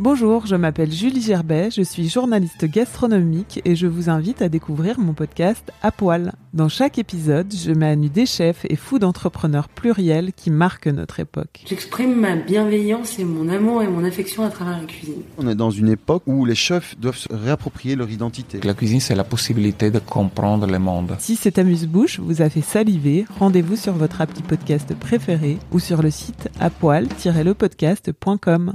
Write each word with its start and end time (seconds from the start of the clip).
Bonjour, 0.00 0.46
je 0.46 0.54
m'appelle 0.54 0.92
Julie 0.92 1.20
Gerbet, 1.20 1.72
je 1.72 1.82
suis 1.82 2.08
journaliste 2.08 2.64
gastronomique 2.66 3.60
et 3.64 3.74
je 3.74 3.88
vous 3.88 4.08
invite 4.08 4.42
à 4.42 4.48
découvrir 4.48 5.00
mon 5.00 5.12
podcast 5.12 5.72
À 5.82 5.90
Poil. 5.90 6.34
Dans 6.54 6.68
chaque 6.68 7.00
épisode, 7.00 7.52
je 7.52 7.72
mets 7.72 7.88
à 7.88 7.96
nu 7.96 8.08
des 8.08 8.24
chefs 8.24 8.64
et 8.70 8.76
fous 8.76 9.00
d'entrepreneurs 9.00 9.68
pluriels 9.68 10.32
qui 10.32 10.52
marquent 10.52 10.86
notre 10.86 11.18
époque. 11.18 11.64
J'exprime 11.66 12.14
ma 12.14 12.36
bienveillance 12.36 13.18
et 13.18 13.24
mon 13.24 13.48
amour 13.48 13.82
et 13.82 13.88
mon 13.88 14.04
affection 14.04 14.44
à 14.44 14.50
travers 14.50 14.78
la 14.78 14.84
cuisine. 14.84 15.22
On 15.36 15.48
est 15.48 15.56
dans 15.56 15.72
une 15.72 15.88
époque 15.88 16.22
où 16.26 16.44
les 16.44 16.54
chefs 16.54 16.96
doivent 17.00 17.16
se 17.16 17.32
réapproprier 17.32 17.96
leur 17.96 18.08
identité. 18.08 18.60
La 18.62 18.74
cuisine, 18.74 19.00
c'est 19.00 19.16
la 19.16 19.24
possibilité 19.24 19.90
de 19.90 19.98
comprendre 19.98 20.68
le 20.68 20.78
monde. 20.78 21.16
Si 21.18 21.34
cet 21.34 21.58
amuse-bouche 21.58 22.20
vous 22.20 22.40
a 22.40 22.48
fait 22.48 22.62
saliver, 22.62 23.24
rendez-vous 23.40 23.74
sur 23.74 23.94
votre 23.94 24.20
appli 24.20 24.42
podcast 24.42 24.94
préféré 24.94 25.58
ou 25.72 25.80
sur 25.80 26.02
le 26.02 26.12
site 26.12 26.50
apoil-lepodcast.com. 26.60 28.74